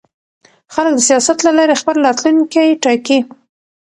خلک 0.73 0.93
د 0.95 0.99
سیاست 1.09 1.37
له 1.45 1.51
لارې 1.57 1.79
خپل 1.81 1.95
راتلونکی 2.05 2.69
ټاکي 2.83 3.19